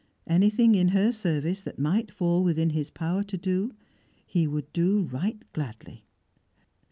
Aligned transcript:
Anything 0.25 0.73
in 0.73 0.87
her 0.97 1.11
service 1.11 1.61
that 1.61 1.77
might 1.77 2.09
fall 2.09 2.43
within 2.43 2.71
his 2.71 2.89
power 2.89 3.21
to 3.25 3.37
do, 3.37 3.71
he 4.25 4.47
would 4.47 4.73
do 4.73 5.03
right 5.03 5.37
gladly. 5.53 6.07